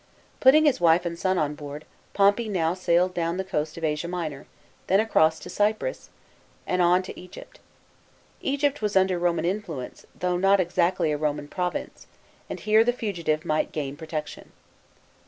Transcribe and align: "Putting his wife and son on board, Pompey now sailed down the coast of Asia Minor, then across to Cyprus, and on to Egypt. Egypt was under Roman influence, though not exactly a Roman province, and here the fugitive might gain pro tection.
"Putting 0.39 0.65
his 0.65 0.81
wife 0.81 1.05
and 1.05 1.13
son 1.15 1.37
on 1.37 1.53
board, 1.53 1.85
Pompey 2.15 2.49
now 2.49 2.73
sailed 2.73 3.13
down 3.13 3.37
the 3.37 3.43
coast 3.43 3.77
of 3.77 3.83
Asia 3.83 4.07
Minor, 4.07 4.47
then 4.87 4.99
across 4.99 5.37
to 5.37 5.47
Cyprus, 5.47 6.09
and 6.65 6.81
on 6.81 7.03
to 7.03 7.19
Egypt. 7.19 7.59
Egypt 8.41 8.81
was 8.81 8.97
under 8.97 9.19
Roman 9.19 9.45
influence, 9.45 10.07
though 10.19 10.37
not 10.37 10.59
exactly 10.59 11.11
a 11.11 11.17
Roman 11.17 11.47
province, 11.47 12.07
and 12.49 12.59
here 12.61 12.83
the 12.83 12.91
fugitive 12.93 13.45
might 13.45 13.71
gain 13.71 13.95
pro 13.95 14.07
tection. 14.07 14.45